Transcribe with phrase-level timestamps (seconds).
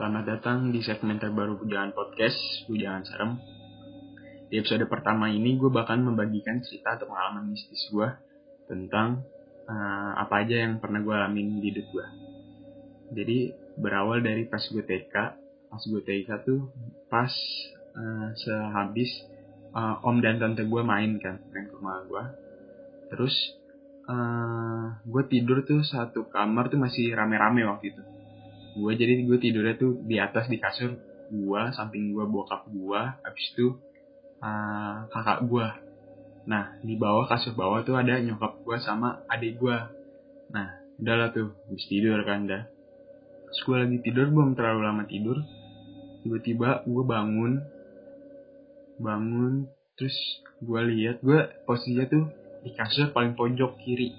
[0.00, 3.36] Selamat datang di segmen terbaru Bujangan Podcast, Bujangan Serem.
[4.48, 8.08] Di episode pertama ini gue bakal membagikan cerita atau pengalaman mistis gue
[8.64, 9.20] tentang
[9.68, 12.06] uh, apa aja yang pernah gue alamin di hidup gue.
[13.12, 13.38] Jadi
[13.76, 15.14] berawal dari pas gue TK,
[15.68, 16.72] pas gue TK tuh
[17.12, 17.28] pas
[17.92, 19.28] uh, sehabis
[19.76, 22.24] uh, om dan tante gue main kan, main ke rumah gue.
[23.12, 23.36] Terus
[24.08, 28.19] uh, gue tidur tuh satu kamar tuh masih rame-rame waktu itu
[28.76, 30.94] gue jadi gue tidurnya tuh di atas di kasur
[31.30, 33.78] gue samping gue bokap gue habis itu
[34.42, 35.66] uh, kakak gue
[36.46, 39.76] nah di bawah kasur bawah tuh ada nyokap gue sama adik gue
[40.50, 42.68] nah udahlah tuh habis tidur kan dah.
[43.48, 45.40] Terus gue lagi tidur belum terlalu lama tidur.
[46.22, 47.52] Tiba-tiba gue bangun.
[49.00, 49.64] Bangun
[49.96, 50.14] terus
[50.60, 52.24] gue lihat gue posisinya tuh
[52.60, 54.12] di kasur paling pojok kiri.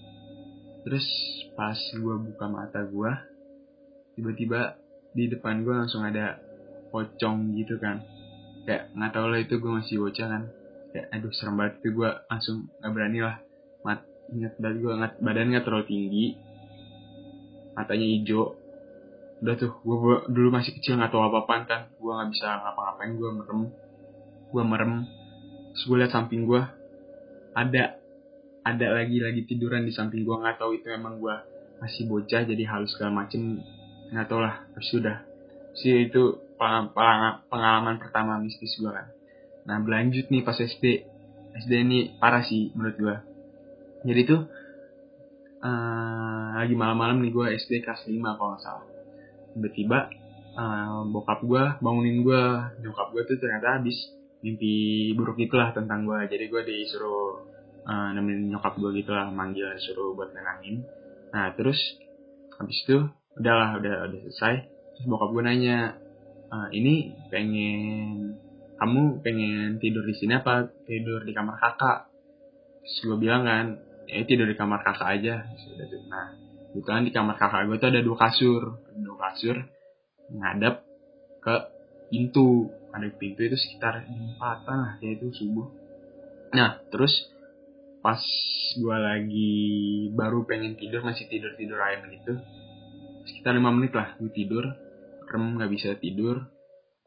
[0.81, 1.05] Terus
[1.53, 3.11] pas gue buka mata gue
[4.15, 4.79] tiba-tiba
[5.11, 6.39] di depan gue langsung ada
[6.91, 8.03] pocong gitu kan.
[8.67, 10.43] Kayak nggak tau lah itu gue masih bocah kan.
[10.91, 13.35] Kayak aduh serem banget itu gue langsung nggak berani lah.
[13.83, 13.99] Mat
[14.31, 16.25] ingat banget gue ngat badan nggak terlalu tinggi.
[17.75, 18.43] Matanya hijau.
[19.41, 21.81] Udah tuh gue, dulu masih kecil nggak tahu apa apaan kan.
[21.97, 23.61] Gue nggak bisa ngapa-ngapain gue merem.
[24.51, 24.93] Gue merem.
[25.71, 26.61] Terus gue liat samping gue
[27.51, 27.99] ada
[28.61, 31.35] ada lagi lagi tiduran di samping gue nggak tahu itu emang gue
[31.81, 33.59] masih bocah jadi halus segala macem
[34.11, 35.23] nggak tau lah sudah
[35.71, 36.35] sih itu
[37.47, 39.07] pengalaman pertama mistis gue kan.
[39.65, 41.07] Nah berlanjut nih pas SD
[41.57, 43.15] SD ini parah sih menurut gue
[44.01, 44.41] jadi tuh
[45.61, 48.85] uh, lagi malam-malam nih gue SD kelas 5 kalau nggak salah.
[49.55, 49.99] Tiba-tiba
[50.57, 52.43] uh, bokap gue bangunin gue
[52.83, 53.97] nyokap gue tuh ternyata habis
[54.41, 57.45] mimpi buruk gitulah tentang gue jadi gue disuruh
[57.85, 60.81] uh, nemenin nyokap gue gitulah manggil suruh buat nenangin.
[61.31, 61.77] Nah terus
[62.57, 63.05] habis itu
[63.37, 64.55] udahlah udah udah selesai.
[64.95, 65.77] Terus bokap gue nanya
[66.51, 68.35] e, ini pengen
[68.75, 72.11] kamu pengen tidur di sini apa tidur di kamar kakak?
[72.83, 73.65] Terus gue bilang kan
[74.09, 75.47] ya tidur di kamar kakak aja.
[76.11, 76.27] Nah
[76.71, 78.63] kebetulan di kamar kakak gue tuh ada dua kasur.
[78.97, 79.57] Dua kasur
[80.31, 80.75] ngadep
[81.39, 81.55] ke
[82.11, 82.67] pintu.
[82.91, 85.67] Ada pintu itu sekitar empatan lah kayak itu subuh.
[86.51, 87.31] Nah terus
[88.01, 88.19] pas
[88.75, 89.53] gue lagi
[90.17, 92.33] baru pengen tidur masih tidur tidur ayam gitu
[93.31, 94.67] sekitar lima menit lah gue tidur
[95.31, 96.43] rem nggak bisa tidur.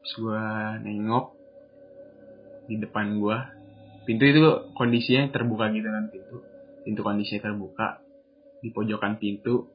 [0.01, 0.45] Terus gue
[0.81, 1.25] nengok
[2.65, 3.37] di depan gue
[4.09, 4.41] pintu itu
[4.73, 6.37] kondisinya terbuka gitu kan pintu.
[6.81, 8.01] Pintu kondisinya terbuka
[8.65, 9.69] di pojokan pintu.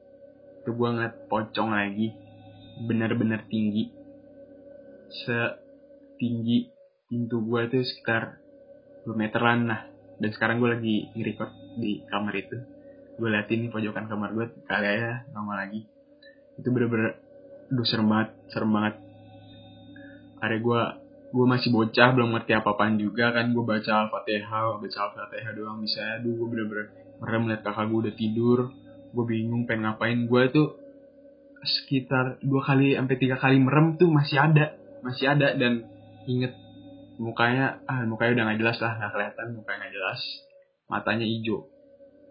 [0.61, 2.11] Itu gue ngeliat pocong lagi
[2.83, 3.87] benar-benar tinggi.
[5.11, 6.71] Setinggi
[7.07, 8.39] pintu gue itu sekitar
[9.07, 9.87] 2 meteran lah.
[10.21, 12.57] Dan sekarang gue lagi nge-record di kamar itu.
[13.19, 15.83] Gue liatin pojokan kamar gue kali ya normal lagi
[16.61, 17.17] itu bener-bener
[17.73, 18.95] aduh serem banget serem banget.
[20.37, 20.81] Hari gue
[21.31, 23.49] gue masih bocah belum ngerti apa-apaan juga kan.
[23.49, 26.21] Gue baca al-fatihah baca al-fatihah doang bisa.
[26.21, 28.59] Aduh gue bener-bener merem melihat kakak gue udah tidur.
[29.11, 30.29] Gue bingung pengen ngapain.
[30.29, 30.77] Gue tuh
[31.61, 35.57] sekitar dua kali sampai tiga kali merem tuh masih ada masih ada.
[35.57, 35.89] Dan
[36.29, 36.53] inget
[37.17, 40.21] mukanya ah mukanya udah nggak jelas lah nggak kelihatan mukanya nggak jelas.
[40.85, 41.65] Matanya hijau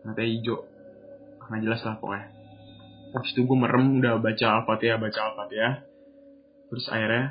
[0.07, 0.59] matanya hijau.
[1.51, 2.40] Nggak jelas lah pokoknya
[3.11, 5.75] Habis itu gue merem udah baca Al-Fatihah, baca Al-Fatihah.
[6.71, 7.25] Terus akhirnya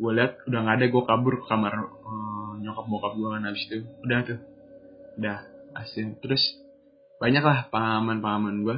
[0.00, 3.62] gue lihat udah nggak ada gue kabur ke kamar uh, nyokap bokap gue kan habis
[3.68, 3.78] itu.
[4.00, 4.40] Udah tuh.
[5.20, 5.38] Udah
[5.76, 6.16] asin.
[6.24, 6.40] Terus
[7.20, 8.76] banyak lah pengalaman-pengalaman gue.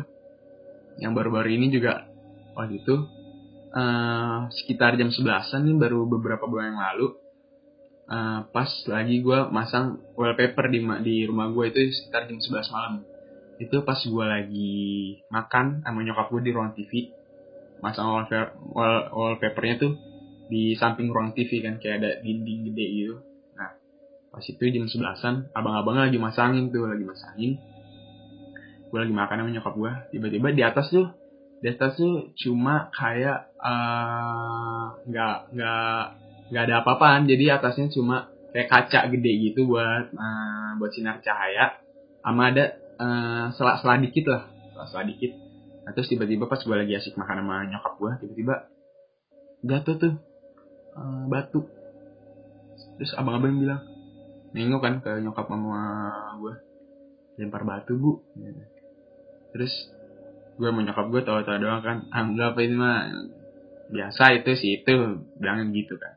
[0.99, 2.07] Yang baru-baru ini juga
[2.59, 2.95] waktu itu
[3.75, 7.09] uh, sekitar jam 11an nih baru beberapa bulan yang lalu.
[8.05, 13.14] Uh, pas lagi gue masang wallpaper di, di rumah gue itu sekitar jam 11 malam
[13.63, 14.75] itu pas gue lagi
[15.31, 17.15] makan sama nyokap gue di ruang TV
[17.79, 19.93] masang wallpaper, wall, wallpapernya tuh
[20.49, 23.17] di samping ruang TV kan kayak ada dinding gede gitu.
[23.57, 23.77] Nah
[24.33, 27.61] pas itu jam sebelasan abang-abang lagi masangin tuh lagi masangin.
[28.89, 31.07] Gue lagi makan sama nyokap gue tiba-tiba di atas tuh
[31.61, 33.53] di atas tuh cuma kayak
[35.09, 36.01] nggak uh, nggak
[36.51, 37.29] nggak ada apa-apaan.
[37.29, 41.79] Jadi atasnya cuma kayak kaca gede gitu buat uh, buat sinar cahaya.
[42.25, 44.43] Sama ada uh, selak-selak dikit lah.
[44.75, 45.33] Selak-selak dikit.
[45.85, 48.55] Nah terus tiba-tiba pas gue lagi asik makan sama nyokap gue tiba-tiba
[49.65, 50.15] jatuh tuh
[50.97, 51.61] uh, batu.
[53.01, 53.83] Terus abang-abang bilang
[54.55, 55.81] nengok kan ke nyokap sama
[56.39, 56.55] gue
[57.43, 58.23] lempar batu bu.
[59.55, 59.73] Terus
[60.55, 63.11] gue mau nyokap gue tahu-tahu doang kan anggap ini mah
[63.91, 66.15] biasa itu sih itu bilangin gitu kan.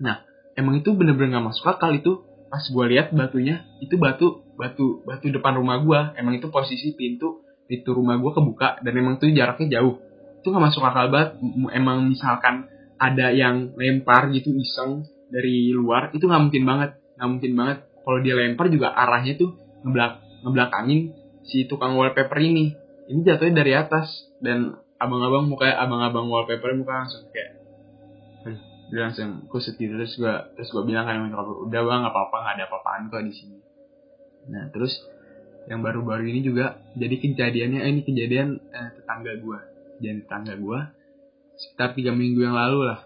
[0.00, 0.16] Nah
[0.56, 2.24] emang itu bener-bener gak masuk akal itu.
[2.48, 7.46] Pas gue lihat batunya itu batu batu batu depan rumah gue emang itu posisi pintu
[7.68, 10.00] pintu rumah gue kebuka dan emang tuh jaraknya jauh.
[10.40, 11.36] Itu nggak masuk akal banget.
[11.76, 12.66] Emang misalkan
[12.96, 16.90] ada yang lempar gitu iseng dari luar itu nggak mungkin banget.
[17.20, 17.78] Nggak mungkin banget.
[18.02, 19.52] Kalau dia lempar juga arahnya tuh
[19.84, 21.12] ngeblak ngebelakangin
[21.44, 22.72] si tukang wallpaper ini.
[23.12, 24.08] Ini jatuhnya dari atas
[24.40, 27.60] dan abang-abang muka abang-abang wallpaper muka langsung kayak
[28.88, 29.92] dia langsung kusut gitu.
[29.92, 33.34] Terus gue terus gue bilang kan udah bang nggak apa-apa nggak ada apa-apaan kok di
[33.36, 33.67] sini
[34.48, 34.96] nah terus
[35.68, 39.58] yang baru-baru ini juga jadi kejadiannya eh, ini kejadian eh, tetangga gue
[40.00, 40.80] jadi tetangga gue
[41.58, 43.02] sekitar tiga minggu yang lalu lah.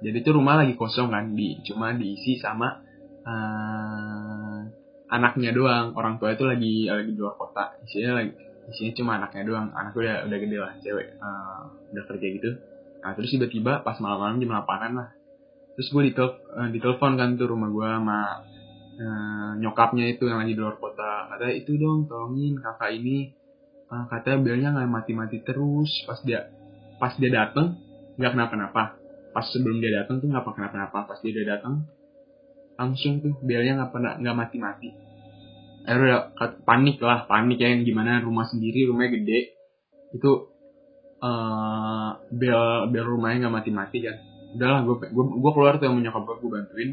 [0.00, 2.80] Jadi itu rumah lagi kosong kan di cuma diisi sama
[3.24, 4.60] uh,
[5.08, 5.96] anaknya doang.
[5.96, 7.76] Orang tua itu lagi lagi di luar kota.
[7.84, 8.32] Isinya lagi
[8.68, 9.66] isinya cuma anaknya doang.
[9.72, 11.62] Anak udah udah gede lah cewek uh,
[11.92, 12.50] udah kerja gitu.
[13.00, 15.08] Nah terus tiba-tiba pas malam-malam jam 8 lah.
[15.76, 18.18] Terus gue ditel uh, ditelepon kan tuh rumah gue sama
[19.00, 21.32] uh, nyokapnya itu yang lagi di luar kota.
[21.32, 23.32] Kata itu dong tolongin kakak ini.
[23.90, 25.90] Uh, katanya belnya nggak mati-mati terus.
[26.04, 26.52] Pas dia
[27.00, 27.80] pas dia dateng
[28.20, 29.00] nggak kenapa-napa.
[29.32, 31.08] Pas sebelum dia datang tuh nggak kenapa-napa.
[31.08, 31.74] Pas dia udah datang
[32.80, 34.88] langsung tuh belnya nggak pernah nggak mati-mati.
[35.80, 36.36] Akhirnya
[36.68, 39.40] panik lah panik ya yang gimana rumah sendiri rumahnya gede.
[40.12, 40.52] Itu
[41.24, 44.16] uh, bel bel rumahnya nggak mati-mati kan.
[44.54, 46.90] Udahlah gue gue keluar tuh yang nyokap gue gue bantuin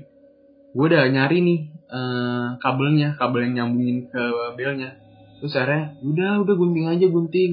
[0.78, 1.60] gue udah nyari nih
[1.90, 5.02] uh, kabelnya kabel yang nyambungin ke belnya.
[5.42, 7.52] Terus akhirnya udah udah gunting aja gunting.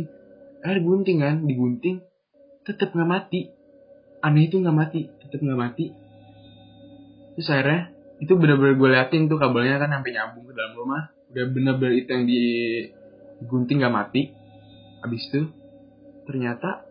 [0.61, 1.97] Akhirnya gunting kan digunting
[2.69, 3.49] tetap nggak mati.
[4.21, 5.97] Aneh itu nggak mati tetap nggak mati.
[7.33, 11.09] Terus akhirnya itu bener-bener gue liatin tuh kabelnya kan sampai nyambung ke dalam rumah.
[11.33, 14.37] Udah bener-bener itu yang digunting nggak mati.
[15.01, 15.49] Habis itu
[16.29, 16.85] ternyata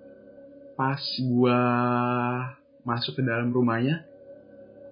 [0.73, 1.59] pas gue
[2.81, 4.09] masuk ke dalam rumahnya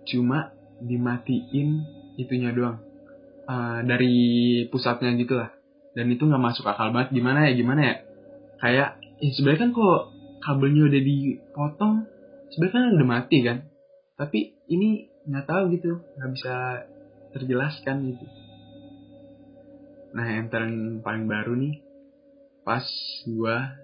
[0.05, 1.86] cuma dimatiin
[2.18, 2.81] itunya doang.
[3.45, 5.51] Uh, dari pusatnya gitu lah
[5.92, 7.16] dan itu nggak masuk akal banget.
[7.16, 7.95] Gimana ya gimana ya?
[8.62, 8.89] Kayak
[9.19, 10.01] ya sebenarnya kan kok
[10.42, 11.94] kabelnya udah dipotong
[12.56, 13.57] sebenarnya kan udah mati kan?
[14.16, 14.39] Tapi
[14.72, 16.54] ini nggak tahu gitu nggak bisa
[17.36, 18.25] terjelaskan gitu.
[20.16, 21.75] Nah yang paling paling baru nih
[22.62, 22.86] pas
[23.28, 23.75] gua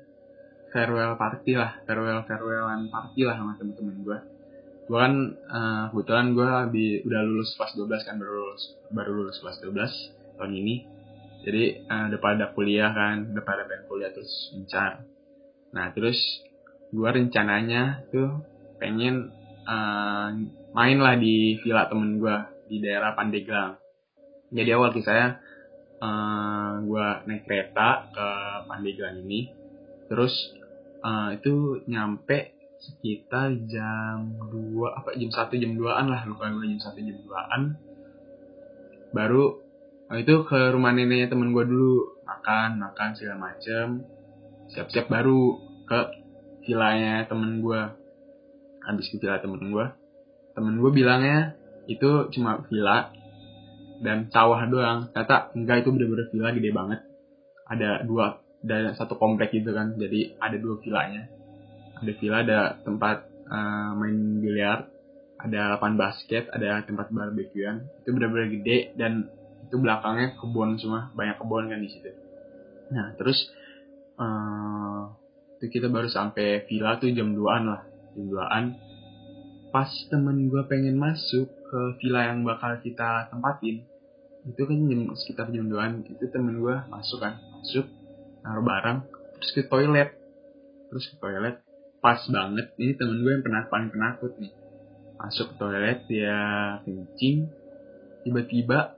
[0.71, 1.83] farewell party lah.
[1.83, 4.23] Farewell farewellan party lah sama temen-temen gua
[4.87, 5.15] gua kan
[5.51, 10.39] uh, kebetulan gua di, udah lulus kelas 12 kan baru lulus baru lulus kelas 12
[10.39, 10.75] tahun ini.
[11.47, 15.05] Jadi uh, udah pada kuliah kan udah pada pengen kuliah terus mencar
[15.67, 16.15] nah terus
[16.95, 18.39] gue rencananya tuh
[18.79, 19.35] pengen
[19.67, 20.31] uh,
[20.71, 22.37] main lah di villa temen gue
[22.71, 23.79] di daerah Pandeglang.
[24.51, 25.43] Jadi awal kisahnya
[25.99, 28.27] uh, gue naik kereta ke
[28.71, 29.51] Pandeglang ini,
[30.07, 30.31] terus
[31.03, 36.81] uh, itu nyampe sekitar jam 2 apa jam 1 jam 2an lah lupa gue jam
[36.81, 37.61] 1 jam 2an
[39.11, 39.43] baru
[40.07, 44.03] oh itu ke rumah neneknya temen gue dulu makan makan segala macem.
[44.71, 45.55] Siap-siap baru
[45.87, 45.99] ke
[46.67, 47.81] villanya temen gue
[48.83, 49.85] habis ke villa temen gue
[50.55, 51.55] temen gue bilangnya
[51.87, 53.11] itu cuma villa
[54.03, 55.11] dan sawah doang.
[55.11, 56.99] Kata enggak itu bener-bener villa gede banget.
[57.67, 61.29] Ada dua dan satu komplek gitu kan jadi ada dua villanya
[62.01, 64.87] ada villa ada tempat uh, main biliar
[65.37, 67.85] ada lapangan basket ada tempat barbekyuan.
[68.01, 69.29] Itu bener-bener gede dan
[69.67, 72.09] itu belakangnya kebun semua banyak kebun kan di situ.
[72.93, 73.37] Nah terus
[74.17, 75.13] uh,
[75.57, 77.81] itu kita baru sampai villa tuh jam 2an lah
[78.13, 78.63] jam 2an
[79.73, 83.83] pas temen gue pengen masuk ke villa yang bakal kita tempatin
[84.47, 87.85] itu kan jam, sekitar jam 2an itu temen gue masuk kan masuk
[88.45, 88.97] naruh barang
[89.37, 90.09] terus ke toilet.
[90.87, 91.66] Terus ke toilet
[91.99, 92.67] pas banget.
[92.77, 94.53] Ini temen gue yang pernah paling penakut nih.
[95.17, 96.37] Masuk toilet dia
[96.85, 97.49] kencing.
[98.25, 98.97] Tiba-tiba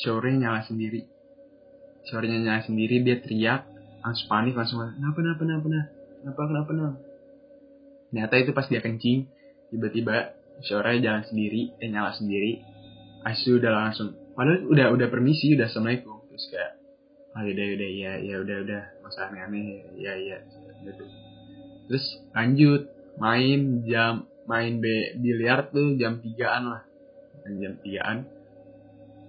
[0.00, 1.04] showernya nyala sendiri.
[2.08, 3.68] Showernya nyala sendiri dia teriak.
[4.00, 5.90] Langsung panik langsung kenapa kenapa kenapa kenapa?
[6.22, 6.94] Kenapa kenapa
[8.16, 9.28] ternyata itu pas dia kencing
[9.68, 10.32] tiba-tiba
[10.64, 12.64] suaranya jalan sendiri eh nyala sendiri.
[13.26, 16.24] Asu udah langsung padahal udah udah permisi udah assalamualaikum.
[16.32, 16.72] Terus kayak
[17.36, 20.40] oh udah udah ya ya udah udah masa aneh-aneh ya ya
[20.80, 21.04] gitu
[21.86, 24.78] terus lanjut main jam main
[25.18, 26.82] biliar tuh jam tigaan lah.
[27.44, 28.18] Jam tigaan.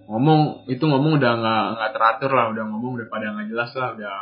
[0.08, 3.88] Ngomong itu ngomong udah nggak nggak teratur lah udah ngomong udah pada nggak jelas lah
[3.92, 4.14] udah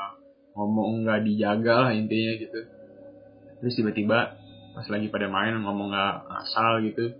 [0.56, 2.60] ngomong nggak dijaga lah intinya gitu.
[3.62, 4.18] Terus tiba-tiba
[4.74, 7.14] pas lagi pada main ngomong nggak asal gitu.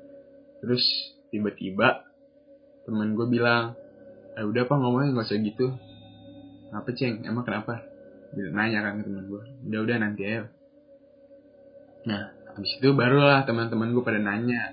[0.64, 0.82] Terus
[1.30, 2.02] tiba-tiba
[2.88, 3.76] temen gue bilang
[4.35, 5.66] eh udah apa ngomongnya nggak usah gitu.
[6.75, 7.23] Apa ceng?
[7.23, 7.87] Emang kenapa?
[8.35, 10.50] Dia nanya kan ke temen gue udah udah nanti aja
[12.07, 14.73] nah habis itu barulah teman-teman gue pada nanya.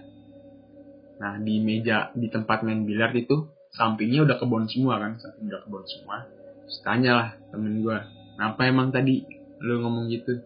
[1.20, 5.20] Nah di meja di tempat main biliar itu sampingnya udah kebon semua kan?
[5.20, 6.30] Samping udah kebon semua.
[6.64, 7.98] Terus tanya lah temen gue
[8.34, 9.22] Kenapa emang tadi
[9.62, 10.42] lu ngomong gitu?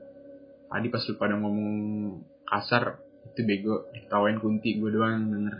[0.67, 1.71] Tadi pas lu pada ngomong
[2.43, 2.99] kasar,
[3.31, 5.55] itu bego diketawain kunti gue doang yang denger.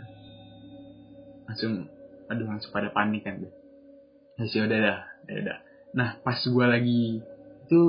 [1.48, 1.72] Langsung
[2.28, 3.48] aduh langsung pada panik kan gue
[4.38, 5.58] ya sih udah dah udah dah.
[5.98, 7.24] Nah pas gue lagi
[7.66, 7.80] itu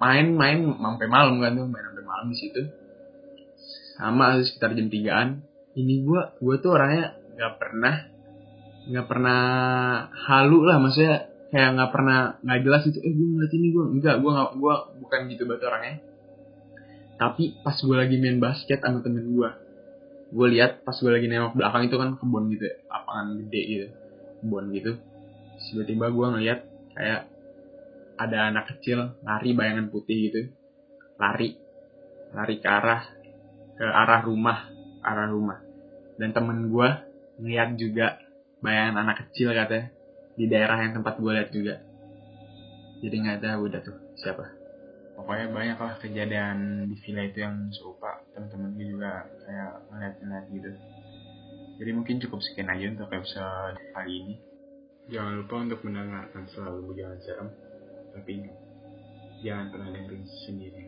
[0.00, 2.62] main-main sampai malam kan tuh main sampai malam di situ
[3.98, 5.28] sama sekitar jam tigaan.
[5.74, 7.94] Ini gue gue tuh orangnya nggak pernah
[8.88, 9.40] nggak pernah
[10.30, 10.78] halu lah.
[10.78, 11.16] Maksudnya
[11.50, 14.74] kayak nggak pernah nggak jelas itu eh gue ngeliat ini gue enggak gue nggak gue
[15.02, 15.96] bukan gitu banget orangnya.
[17.18, 19.50] Tapi pas gue lagi main basket sama temen gue
[20.28, 23.86] gue lihat pas gue lagi nengok belakang itu kan kebun gitu ya, lapangan gede gitu
[24.44, 24.92] kebun gitu.
[25.58, 26.60] Tiba-tiba gue ngeliat
[26.94, 27.22] kayak
[28.18, 30.40] ada anak kecil lari bayangan putih gitu.
[31.16, 31.56] Lari
[32.36, 33.17] lari ke arah
[33.78, 35.58] ke arah rumah arah rumah.
[36.18, 36.88] Dan temen gue
[37.38, 38.18] ngeliat juga
[38.58, 39.94] bayangan anak kecil katanya
[40.34, 41.74] di daerah yang tempat gue lihat juga.
[42.98, 44.44] Jadi nggak tahu udah tuh siapa.
[45.14, 48.22] Pokoknya banyak lah kejadian di villa itu yang serupa.
[48.34, 50.70] Teman-teman gue juga kayak ngeliat-ngeliat gitu.
[51.78, 54.34] Jadi mungkin cukup sekian aja untuk episode kali ini.
[55.08, 57.48] Jangan lupa untuk mendengarkan selalu jangan serem.
[58.14, 58.32] Tapi
[59.46, 60.87] jangan pernah dengerin sendiri